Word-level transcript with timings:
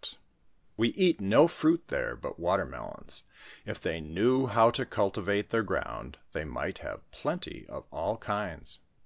^ 0.00 0.16
e 0.82 0.94
eat 0.96 1.20
no 1.20 1.46
fruit 1.46 1.88
there 1.88 2.16
but 2.16 2.40
watermelons; 2.40 3.24
if 3.66 3.78
they 3.78 4.00
knew 4.00 4.46
how 4.46 4.70
to 4.70 4.86
culti 4.86 5.22
vate 5.22 5.50
their 5.50 5.62
ground, 5.62 6.16
they 6.32 6.42
might 6.42 6.78
have 6.78 7.10
plenty 7.10 7.66
of 7.68 7.84
all 7.90 8.16
kinds. 8.16 8.80